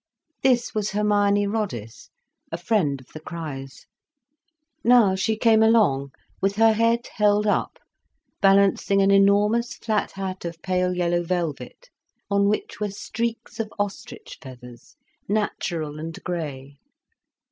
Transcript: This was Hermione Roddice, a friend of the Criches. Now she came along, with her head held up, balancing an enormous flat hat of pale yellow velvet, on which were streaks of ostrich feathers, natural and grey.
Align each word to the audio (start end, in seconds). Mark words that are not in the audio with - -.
This 0.41 0.73
was 0.73 0.89
Hermione 0.93 1.45
Roddice, 1.45 2.09
a 2.51 2.57
friend 2.57 2.99
of 2.99 3.05
the 3.13 3.19
Criches. 3.19 3.85
Now 4.83 5.13
she 5.13 5.35
came 5.37 5.61
along, 5.61 6.09
with 6.41 6.55
her 6.55 6.73
head 6.73 7.01
held 7.17 7.45
up, 7.45 7.77
balancing 8.41 8.99
an 9.03 9.11
enormous 9.11 9.75
flat 9.75 10.13
hat 10.13 10.43
of 10.43 10.59
pale 10.63 10.95
yellow 10.95 11.21
velvet, 11.21 11.91
on 12.31 12.47
which 12.49 12.79
were 12.79 12.89
streaks 12.89 13.59
of 13.59 13.71
ostrich 13.77 14.39
feathers, 14.41 14.95
natural 15.29 15.99
and 15.99 16.17
grey. 16.23 16.79